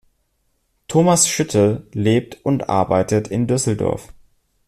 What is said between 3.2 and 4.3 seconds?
in Düsseldorf.